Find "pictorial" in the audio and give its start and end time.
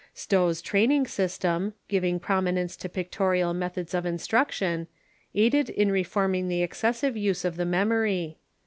2.89-3.53